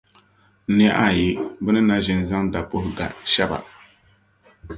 niɣ’ 0.77 0.93
ayi 1.05 1.29
bɛ 1.63 1.69
ni 1.73 1.81
ʒi 2.05 2.13
n-zaŋ 2.21 2.43
dapuhi 2.53 2.89
ga 2.97 3.05
shɛba. 3.31 3.57